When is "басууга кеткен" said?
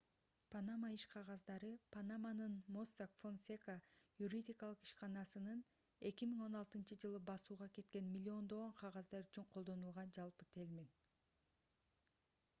7.29-8.09